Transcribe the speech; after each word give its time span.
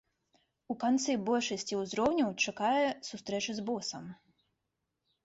У 0.73 0.75
канцы 0.83 1.11
большасці 1.27 1.77
ўзроўняў 1.81 2.31
чакае 2.45 2.87
сустрэча 3.11 3.51
з 3.59 3.67
босам. 3.69 4.09